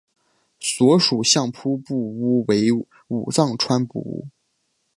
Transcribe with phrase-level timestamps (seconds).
[0.59, 2.69] 所属相扑部屋为
[3.09, 4.27] 武藏川部屋。